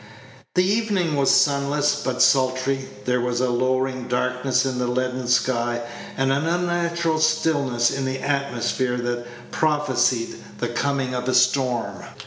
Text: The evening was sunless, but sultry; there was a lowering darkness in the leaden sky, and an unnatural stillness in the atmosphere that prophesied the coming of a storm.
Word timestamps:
The 0.55 0.65
evening 0.65 1.15
was 1.15 1.29
sunless, 1.29 2.01
but 2.03 2.23
sultry; 2.23 2.87
there 3.05 3.21
was 3.21 3.39
a 3.39 3.51
lowering 3.51 4.07
darkness 4.07 4.65
in 4.65 4.79
the 4.79 4.87
leaden 4.87 5.27
sky, 5.27 5.79
and 6.17 6.31
an 6.31 6.47
unnatural 6.47 7.19
stillness 7.19 7.91
in 7.91 8.05
the 8.05 8.17
atmosphere 8.17 8.97
that 8.97 9.27
prophesied 9.51 10.39
the 10.57 10.69
coming 10.69 11.13
of 11.13 11.29
a 11.29 11.35
storm. 11.35 12.01